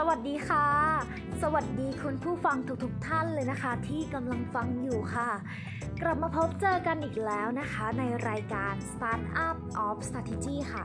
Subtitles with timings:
[0.00, 0.66] สวัสดีค่ะ
[1.42, 5.30] สวัสดีคุณผู้ฟังทุกๆทท่านเลยนะคะ ที่กำลังฟังอยู่ค่ะ
[6.02, 9.56] กลับมาพบเจอกันอีกแล้วนะคะ ในรายการ Startup
[9.86, 10.84] of Strategy ค่ะ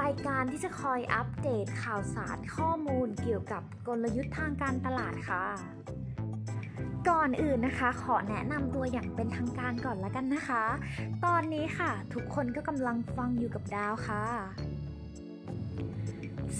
[0.00, 5.44] รายการที่จะคอยอัปเดตข่าวสารข้อมูลเกี่ยวกับกลยุทธ์ทางการตลาดค่ะ
[7.08, 10.64] ก่อนอื่นนะคะ ขอแนะนำตัวอย่างเป็นทางการก่อนละกันนะคะ
[11.24, 14.24] ตอนนี้ค่ะ ทุกคนก็กำลังฟังอยู่กับดาวค่ะ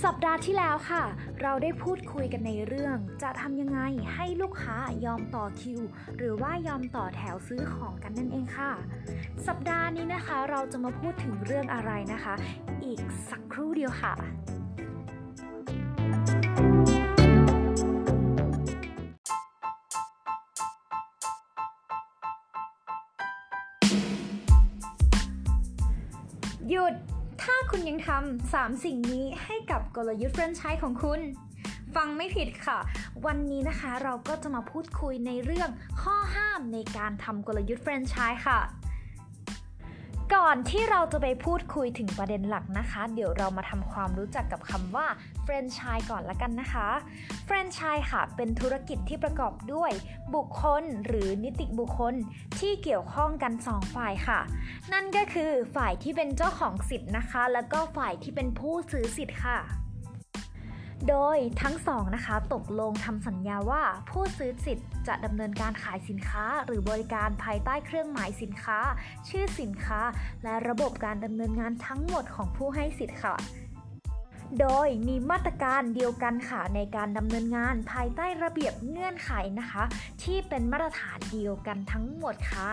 [0.04, 1.02] สัปดาห์ที่แล้วค่ะ
[1.42, 3.80] เราได้พูดคุยกันในเรื่อง จะทำยังไง
[4.14, 5.80] ให้ลูกค้ายอมต่อคิว
[6.16, 8.72] หรือว่ายอมต่อแถวซื้อของกันนั่นเองค่ะ
[9.46, 12.34] สัปดาห์นี้นะคะเราจะมาพูดถึงเรื่องอะไรนะคะ
[12.84, 31.20] อีกสักครู่เดียวค่ะำสามสิ่งนี้ให้กับกลยุทธ์แฟรนไชส์ของคุณ
[31.96, 32.78] ฟังไม่ผิดค่ะ
[33.26, 35.70] วันนี้นะคะเราก็จะมาพูดคุยในเรื่อง
[36.02, 38.60] ข้อห้ามในการทำกลยุทธ์แฟรนไชส์ค่ะ
[40.32, 45.06] ก่อนที่เราจะไปพูดคุยถึงประเด็นหลักนะคะ เดี๋ยวเรามาทำความรู้จักกับคำว่า
[45.42, 46.88] แฟรนไชส์ก่อนละกันนะคะ
[47.44, 49.90] แฟรนไชส์ค่ะ เป็นธุรกิจที่ประกอบด้วย
[50.34, 52.14] บุคคลหรือนิติบุคคล
[52.58, 54.40] ที่เกี่ยวข้องกัน 2 ฝ่ายค่ะ
[54.92, 59.83] นั่นก็คือฝ่ายที่เป็นเจ้าของสิทธิ์นะคะ แล้วก็ฝ่ายที่เป็นผู้ซื้อสิทธิ์ค่ะ
[61.08, 68.78] โดยทั้งสองนะคะตกลงทำสัญญาว่าผู้ซื้อสิทธิ์จะดำเนินการขายสินค้า หรือบริการภายใต้เครื่องหมายสินค้า
[69.28, 70.00] ชื่อสินค้า
[70.44, 73.34] และระบบการดำเนินงานทั้งหมดของผู้ให้สิทธิ์ค่ะ
[74.60, 79.84] โดยมีมาตรการเดียวกันค่ะในการดำเนินงานภายใต้ระเบียบเงื่อนไขนะคะ
[80.22, 82.70] ที่เป็นมาตรฐานเดียวกันทั้งหมดค่ะ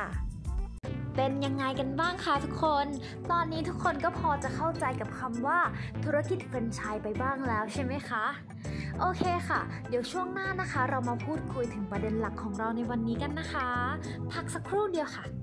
[1.23, 2.85] เป็นยังไงกันบ้างคะทุกคน
[3.31, 5.59] ตอนนี้ทุกคนก็พอจะเข้าใจกับคำว่า
[6.03, 8.25] ธุรกิจแฟรนไชส์ไปบ้างแล้วใช่ไหมคะ
[8.99, 13.69] โอเคค่ะ เดี๋ยวช่วงหน้านะคะ เรามาพูดคุยถึงประเด็นหลักของเราในวันนี้กันนะคะ
[14.31, 15.40] พักสักครู่เดียวค่ะ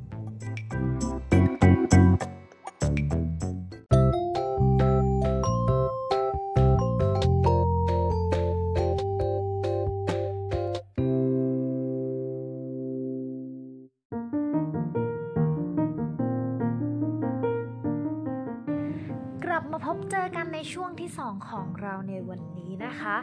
[19.61, 23.17] ลับมาพบเจอกันในช่วงที่ 2 ของเราในวันนี้นะคะ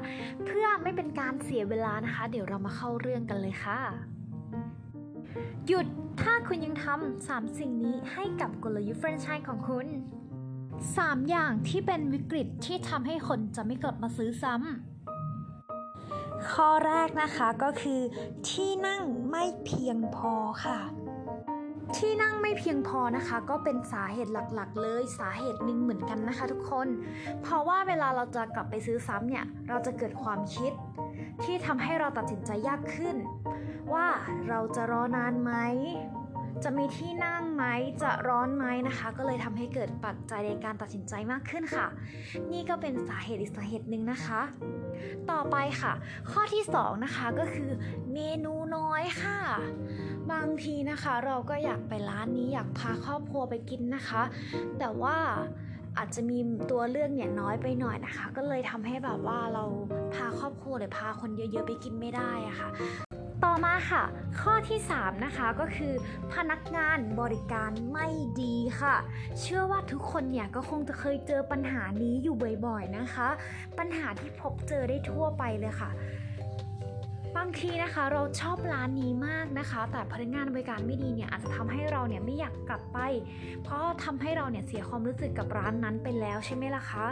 [0.45, 3.79] เพื่อไม่เป็นการเสียเวลานะคะ เดี๋ยวเรามาเข้าเรื่องกันเลยค่ะ
[5.67, 5.85] หยุด
[6.21, 9.87] ถ้าคุณยังทำสามสิ่งนี้ให้กับกลยุทธ์แฟรนไชส์ของคุณ
[10.57, 18.01] 3 อย่างที่เป็นวิกฤตที่ทำให้คนจะไม่กลับมาซื้อซ้ำข้อแรกนะคะก็คือ
[18.49, 20.33] ที่นั่งไม่เพียงพอ
[20.65, 20.79] ค่ะ
[21.93, 26.87] ที่นั่งไม่เพียงพอนะคะ ก็เป็นสาเหตุหลักๆ เลยสาเหตุหนึ่งเหมือนกันนะคะ ทุกคน
[27.41, 30.71] เพราะว่าเวลาเราจะกลับไปซื้อซ้ำเนี่ยเราจะเกิดความคิด
[31.43, 33.15] ที่ทำให้เราตัดสินใจยากขึ้น
[33.93, 34.07] ว่า
[34.49, 35.51] เราจะรอนานไหม
[36.63, 37.63] จะมีที่นั่งไหม
[38.01, 41.87] จะร้อนไหมนะคะ ก็เลยทำให้เกิดปัจจัยในการตัดสินใจมากขึ้นค่ะ
[42.51, 44.41] นี่ก็เป็นสาเหตุอีกสาเหตุหนึ่งนะคะ
[45.31, 45.93] ต่อไปค่ะ
[46.31, 47.71] ข้อที่สองนะคะก็คือ
[48.13, 49.39] เมนูน้อยค่ะ
[50.31, 54.23] บางทีนะคะเราก็อยากไปร้านนี้อยากพาครอบครัวไปกินนะคะ
[54.79, 55.17] แต่ว่า
[55.97, 56.37] อาจจะมี
[56.71, 59.63] ตัวเลือกเนี่ยน้อยไปหน่อยนะคะ ก็เลยทำให้แบบว่าเรา
[60.13, 62.69] พาครอบครัวหรือพาคนเยอะๆไปกินไม่ได้อะค่ะ
[63.43, 64.03] ต่อมาค่ะ
[64.41, 65.93] ข้อที่ 3 นะคะก็คือ
[66.33, 68.07] พนักงานบริการไม่
[68.41, 68.95] ดีค่ะ
[69.39, 72.35] เชื่อว่าทุกคนเนี่ยก็คงจะเคยเจอปัญหานี้อยู่
[72.65, 73.27] บ่อยๆนะคะ
[73.79, 75.91] ปัญหาที่พบเจอได้ทั่วไปเลยค่ะ
[77.37, 82.99] บางทีนะคะเราชอบร้านนี้มากนะคะ แต่พนักงานบริการไม่ดีเนี่ยอาจจะทำให้เราเนี่ยไม่อยากกลับไป
[83.63, 87.05] เพราะทำให้เราเนี่ยเสียความรู้สึกกับร้านนั้นไปแล้วใช่ไหมล่ะคะ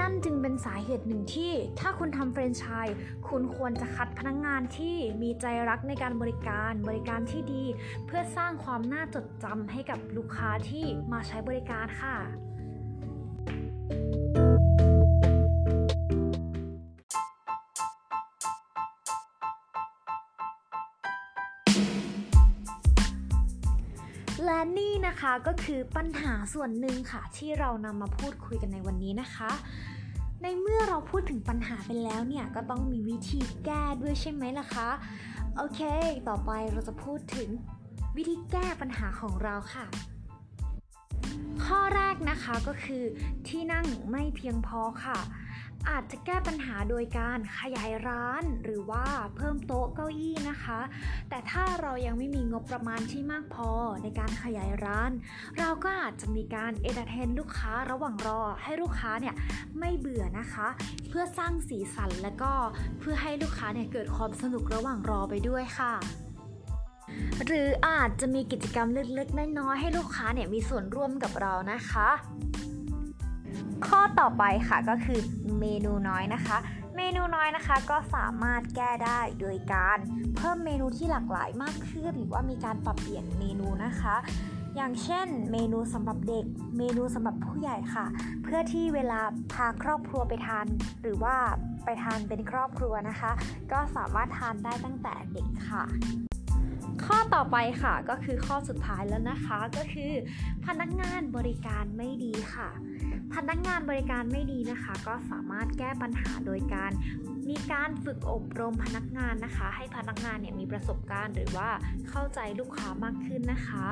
[0.00, 2.96] นั่นจึงเป็นสาเหตุหนึ่งที่ถ้าคุณทำแฟรนไชส์
[3.28, 7.64] คุณควรจะคัดพนักงานที่มีใจรักในการบริการบริการที่ดี
[8.06, 12.16] เพื่อสร้างความน่าจดจำให้กับลูกค้าที่มาใช้บริการค่ะ
[24.44, 29.50] และนี่นะคะก็คือปัญหาส่วนหนึ่งค่ะ ที่เรานำมาพูดคุยกันในวันนี้นะคะ
[30.42, 34.88] ในเมื่อเราพูดถึงปัญหาไปแล้วเนี่ยก็ต้องมีวิธีแก้ด้วยใช่ไหมล่ะคะ
[35.56, 35.80] โอเค
[36.28, 37.48] ต่อไปเราจะพูดถึง
[38.16, 39.86] วิธีแก้ปัญหาของเราค่ะ
[41.64, 43.04] ข้อแรกนะคะก็คือ
[43.48, 45.18] ที่นั่งไม่เพียงพอค่ะ
[45.90, 49.06] อาจจะแก้ปัญหาโดยการขยายร้านหรือว่า
[49.36, 50.80] เพิ่มโต๊ะเก้าอี้นะคะ
[51.28, 53.70] แต่ถ้าเรายังไม่มีงบประมาณที่มากพอ
[54.02, 55.10] ในการขยายร้าน
[55.58, 59.34] เราก็อาจจะมีการ entertain ลูกค้าระหว่างรอให้ลูกค้าเนี่ย
[59.78, 60.68] ไม่เบื่อนะคะ
[61.08, 62.52] เพื่อสร้างสีสันและก็
[62.98, 65.94] เพื่อให้ลูกค้าเนี่ยเกิดความสนุกระหว่างรอไปด้วยค่ะ
[67.46, 72.08] หรืออาจจะมีกิจกรรมเล็กๆน้อยๆให้ลูกค้าเนี่ยมีส่วนร่วมกับเรานะคะ
[73.86, 75.20] ข้อต่อไปค่ะก็คือ
[75.60, 76.58] เมนูน้อยนะคะ
[76.96, 79.98] เมนูน้อยนะคะก็สามารถแก้ได้โดยการ
[80.36, 84.16] เพิ่มเมนูที่หลากหลายมากขึ้น หรือว่ามีการปรับเปลี่ยนเมนูนะคะ
[84.76, 86.44] อย่างเช่น เมนูสำหรับเด็ก
[86.78, 88.06] เมนูสำหรับผู้ใหญ่ค่ะ
[88.42, 89.20] เพื่อที่เวลา
[89.52, 90.66] พาครอบครัวไปทาน
[91.02, 91.36] หรือว่า
[91.84, 93.32] ไปทานเป็นครอบครัวนะคะ
[93.72, 95.84] ก็สามารถทานได้ตั้งแต่เด็กค่ะ
[97.06, 100.12] ข้อต่อไปค่ะก็คือข้อสุดท้ายแล้วนะคะก็คือ
[100.66, 102.68] พนักงานบริการไม่ดีค่ะ
[103.34, 106.90] พนักงานบริการไม่ดีนะคะ ก็สามารถแก้ปัญหาโดยการ
[107.50, 111.68] มีการฝึกอบรมพนักงานนะคะ ให้พนักงานเนี่ยมีประสบการณ์หรือว่า
[112.08, 113.86] เข้าใจลูกค้ามากขึ้นนะคะ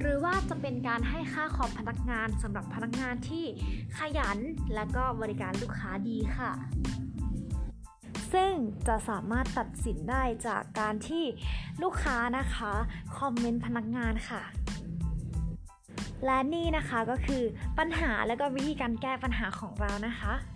[0.00, 3.44] หรือว่าจะเป็นการให้ค่าคอมพนักงานสำหรับพนักงานที่
[3.98, 4.38] ขยัน
[4.74, 6.50] และก็บริการลูกค้าดีค่ะ
[8.32, 8.52] ซึ่ง
[8.88, 11.24] จะสามารถตัดสินได้จากการที่
[11.82, 12.72] ลูกค้านะคะ
[13.18, 14.42] คอมเมนต์พนักงานค่ะ
[16.24, 17.42] และนี่นะคะก็คือ
[17.78, 20.55] ปัญหาและก็วิธีการแก้ปัญหาของเรานะคะแ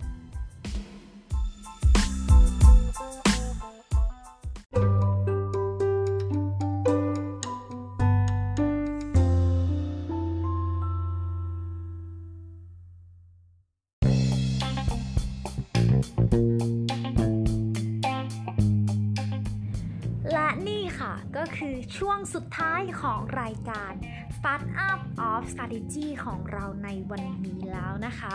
[21.37, 23.91] ก็คือช่วงสุดท้ายของรายการ
[24.37, 28.33] Startup of Strategy ของเราในวันนี้แล้วนะคะ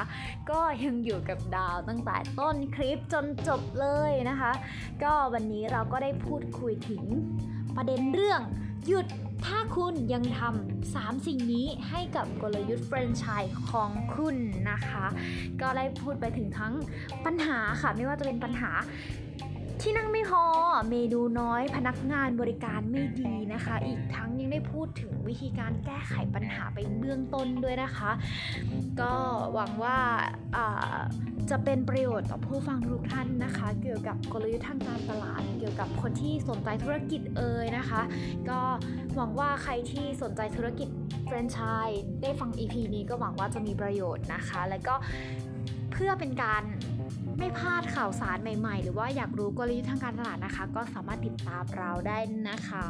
[0.50, 4.52] ก็ยังอยู่กับดาวตั้งแต่ต้นคลิปจนจบเลยนะคะ
[5.02, 7.02] ก็วันนี้เราก็ได้พูดคุยถึง
[7.76, 8.40] ประเด็นเรื่อง
[8.88, 9.06] หยุด
[9.46, 14.36] ถ้าคุณยังทำสามสิ่งนี้ให้กับกลยุทธ์แฟรนไชส์ของคุณ
[14.70, 15.06] นะคะ
[15.60, 16.74] ก็ได้พูดไปถึงทั้ง
[17.24, 18.70] ปัญหาค่ะ ไม่ว่าจะเป็นปัญหา
[19.88, 20.44] ที่นั่งไม่พอ
[20.90, 28.10] เมนูน้อยพนักงานบริการไม่ดีนะคะ อีกทั้งยังได้พูดถึงวิธีการแก้ไขปัญหาไปเบื้องต้นด้วยนะคะ
[29.00, 29.12] ก็
[29.54, 29.98] หวังว่า
[31.50, 38.02] จะเป็นประโยชน์ต่อผู้ฟังทุกท่านนะคะ เกี่ยวกับกลยุทธ์ทางการตลาด เกี่ยวกับคนที่สนใจธุรกิจเอ่ยนะคะ
[38.50, 38.60] ก็
[39.16, 40.88] หวังว่าใครที่สนใจธุรกิจ
[41.26, 41.58] แฟรนไช
[41.88, 44.94] ส์ได้ฟัง EP นี้ก็หวังว่าจะมีประโยชน์นะคะ แล้วก็
[45.92, 46.62] เพื่อเป็นการ
[47.38, 52.18] ไม่พลาดข่าวสารใหม่ๆ หรือว่าอยากรู้กลยุทธ์ทางการตลาดนะคะ ก็สามารถติดตามเราได้
[52.48, 52.86] นะคะ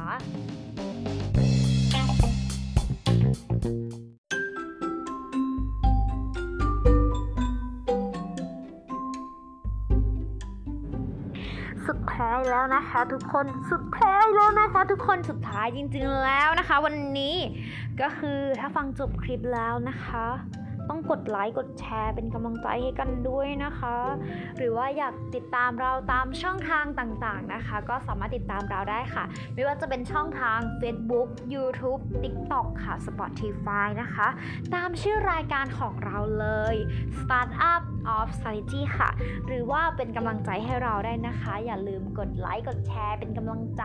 [11.87, 17.37] สุดท้ายแล้วนะคะทุกคนสุดท้ายแล้วนะคะทุกคนสุดท้ายจริงๆแล้วนะคะ วันนี้
[18.01, 20.27] ก็คือถ้าฟังจบคลิปแล้วนะคะ
[20.89, 23.97] ต้องกดไลค์กดแชร์เป็นกำลังใจให้กันด้วยนะคะ
[24.57, 29.25] หรือว่าอยากติดตามเราตามช่องทางต่างๆนะคะ ก็สามารถติดตามเราได้ค่ะ
[29.55, 34.29] ไม่ว่าจะเป็นช่องทาง Facebook YouTube TikTok ค่ะ Spotify นะคะ
[34.75, 36.77] ตามชื่อรายการของเราเลย
[37.21, 37.83] Startup
[38.17, 39.11] of Strategy ค่ะ
[39.47, 43.85] หรือว่าเป็นกำลังใจให้เราได้นะคะ อย่าลืมกดไลค์กดแชร์เป็นกำลังใจ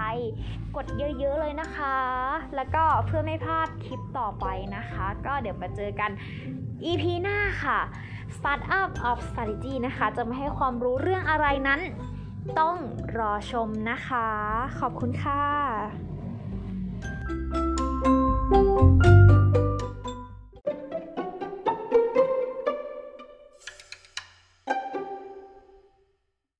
[0.75, 1.97] กดเยอะๆเลยนะคะ
[2.55, 4.45] แล้วก็เพื่อไม่พลาดคลิปต่อไป
[4.75, 6.11] นะคะ ก็เดี๋ยวมาเจอกัน
[6.85, 7.79] EP หน้าค่ะ
[8.35, 11.81] Startup of Strategy นะคะ จะมาให้ความรู้เรื่องอะไรนั้น
[12.59, 12.75] ต้อง
[13.17, 14.27] รอชมนะคะ
[14.79, 15.43] ขอบคุณค่ะ